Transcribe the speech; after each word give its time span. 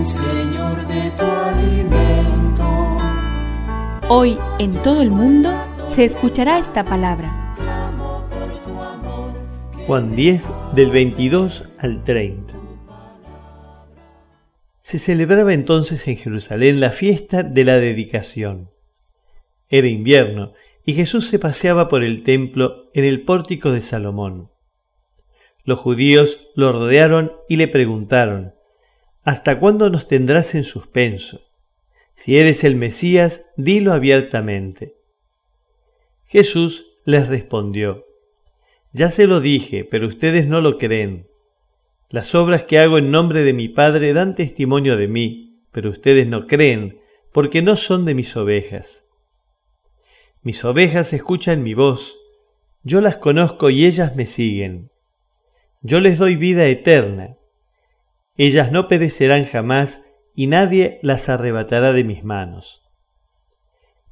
hoy, 0.00 0.06
Señor, 0.06 0.86
de 0.86 1.10
tu 1.10 1.24
alimento. 1.24 2.98
Hoy 4.08 4.38
en 4.58 4.70
todo 4.82 5.02
el 5.02 5.10
mundo 5.10 5.50
se 5.86 6.04
escuchará 6.04 6.58
esta 6.58 6.84
palabra. 6.84 7.54
Juan 9.86 10.14
10 10.14 10.50
del 10.74 10.90
22 10.90 11.64
al 11.78 12.04
30. 12.04 12.54
Se 14.80 14.98
celebraba 14.98 15.52
entonces 15.52 16.06
en 16.08 16.16
Jerusalén 16.16 16.80
la 16.80 16.90
fiesta 16.90 17.42
de 17.42 17.64
la 17.64 17.76
dedicación. 17.76 18.70
Era 19.68 19.86
invierno 19.86 20.52
y 20.84 20.94
Jesús 20.94 21.28
se 21.28 21.38
paseaba 21.38 21.88
por 21.88 22.02
el 22.02 22.22
templo 22.22 22.90
en 22.94 23.04
el 23.04 23.22
pórtico 23.24 23.70
de 23.70 23.80
Salomón. 23.80 24.50
Los 25.64 25.78
judíos 25.78 26.48
lo 26.54 26.72
rodearon 26.72 27.32
y 27.48 27.56
le 27.56 27.68
preguntaron, 27.68 28.54
¿Hasta 29.22 29.58
cuándo 29.58 29.90
nos 29.90 30.06
tendrás 30.06 30.54
en 30.54 30.64
suspenso? 30.64 31.42
Si 32.14 32.38
eres 32.38 32.64
el 32.64 32.76
Mesías, 32.76 33.50
dilo 33.56 33.92
abiertamente. 33.92 34.96
Jesús 36.26 36.86
les 37.04 37.28
respondió, 37.28 38.06
Ya 38.92 39.08
se 39.08 39.26
lo 39.26 39.40
dije, 39.40 39.84
pero 39.84 40.06
ustedes 40.06 40.46
no 40.46 40.60
lo 40.60 40.78
creen. 40.78 41.26
Las 42.08 42.34
obras 42.34 42.64
que 42.64 42.78
hago 42.78 42.98
en 42.98 43.10
nombre 43.10 43.42
de 43.42 43.52
mi 43.52 43.68
Padre 43.68 44.12
dan 44.12 44.34
testimonio 44.34 44.96
de 44.96 45.08
mí, 45.08 45.64
pero 45.70 45.90
ustedes 45.90 46.26
no 46.26 46.46
creen, 46.46 47.00
porque 47.32 47.62
no 47.62 47.76
son 47.76 48.04
de 48.04 48.14
mis 48.14 48.36
ovejas. 48.36 49.06
Mis 50.42 50.64
ovejas 50.64 51.12
escuchan 51.12 51.62
mi 51.62 51.74
voz, 51.74 52.18
yo 52.82 53.00
las 53.02 53.18
conozco 53.18 53.68
y 53.68 53.84
ellas 53.84 54.16
me 54.16 54.24
siguen. 54.24 54.90
Yo 55.82 56.00
les 56.00 56.18
doy 56.18 56.36
vida 56.36 56.66
eterna. 56.66 57.36
Ellas 58.42 58.72
no 58.72 58.88
perecerán 58.88 59.44
jamás 59.44 60.02
y 60.34 60.46
nadie 60.46 60.98
las 61.02 61.28
arrebatará 61.28 61.92
de 61.92 62.04
mis 62.04 62.24
manos. 62.24 62.82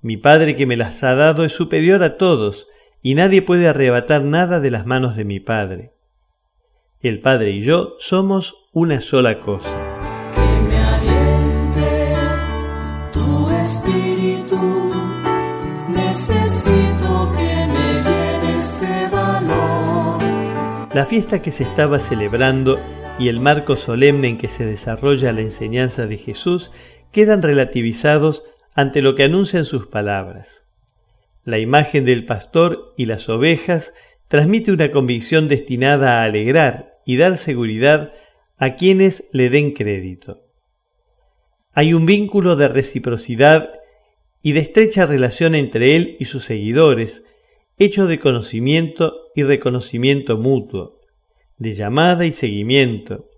Mi 0.00 0.16
Padre 0.16 0.56
que 0.56 0.66
me 0.66 0.74
las 0.74 1.04
ha 1.04 1.14
dado 1.14 1.44
es 1.44 1.52
superior 1.52 2.02
a 2.02 2.16
todos, 2.16 2.66
y 3.00 3.14
nadie 3.14 3.40
puede 3.40 3.68
arrebatar 3.68 4.24
nada 4.24 4.58
de 4.58 4.72
las 4.72 4.84
manos 4.84 5.14
de 5.14 5.24
mi 5.24 5.38
Padre. 5.38 5.92
El 6.98 7.20
Padre 7.20 7.52
y 7.52 7.62
yo 7.62 7.94
somos 8.00 8.68
una 8.72 9.00
sola 9.00 9.38
cosa. 9.38 9.70
Que 10.34 10.60
me 10.60 10.76
aliente 10.76 12.16
tu 13.12 13.48
espíritu. 13.62 14.92
Necesito 15.88 17.32
que 17.36 17.66
me 17.68 18.02
llenes 18.02 18.80
de 18.80 19.08
valor. 19.08 20.20
La 20.92 21.06
fiesta 21.06 21.40
que 21.40 21.52
se 21.52 21.62
estaba 21.62 22.00
celebrando 22.00 22.80
y 23.18 23.28
el 23.28 23.40
marco 23.40 23.76
solemne 23.76 24.28
en 24.28 24.38
que 24.38 24.48
se 24.48 24.66
desarrolla 24.66 25.32
la 25.32 25.40
enseñanza 25.40 26.06
de 26.06 26.18
Jesús 26.18 26.70
quedan 27.12 27.42
relativizados 27.42 28.44
ante 28.74 29.00
lo 29.00 29.14
que 29.14 29.22
anuncian 29.24 29.64
sus 29.64 29.86
palabras. 29.86 30.64
La 31.44 31.58
imagen 31.58 32.04
del 32.04 32.26
pastor 32.26 32.92
y 32.96 33.06
las 33.06 33.28
ovejas 33.28 33.94
transmite 34.28 34.70
una 34.70 34.90
convicción 34.90 35.48
destinada 35.48 36.20
a 36.20 36.24
alegrar 36.24 36.98
y 37.06 37.16
dar 37.16 37.38
seguridad 37.38 38.12
a 38.58 38.74
quienes 38.74 39.28
le 39.32 39.48
den 39.48 39.72
crédito. 39.72 40.42
Hay 41.72 41.94
un 41.94 42.04
vínculo 42.04 42.56
de 42.56 42.68
reciprocidad 42.68 43.70
y 44.42 44.52
de 44.52 44.60
estrecha 44.60 45.06
relación 45.06 45.54
entre 45.54 45.96
él 45.96 46.16
y 46.20 46.26
sus 46.26 46.44
seguidores, 46.44 47.24
hecho 47.78 48.06
de 48.06 48.18
conocimiento 48.18 49.14
y 49.34 49.42
reconocimiento 49.42 50.36
mutuo, 50.36 50.95
de 51.58 51.72
llamada 51.72 52.26
y 52.26 52.32
seguimiento, 52.32 53.30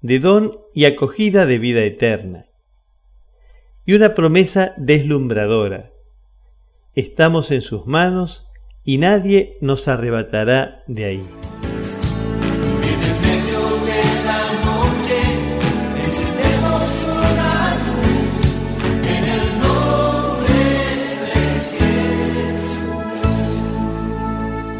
de 0.00 0.18
don 0.18 0.58
y 0.74 0.84
acogida 0.84 1.46
de 1.46 1.58
vida 1.58 1.82
eterna. 1.82 2.46
Y 3.84 3.94
una 3.94 4.14
promesa 4.14 4.74
deslumbradora. 4.76 5.90
Estamos 6.94 7.50
en 7.50 7.62
sus 7.62 7.86
manos 7.86 8.46
y 8.84 8.98
nadie 8.98 9.56
nos 9.60 9.88
arrebatará 9.88 10.82
de 10.86 11.04
ahí. 11.04 11.51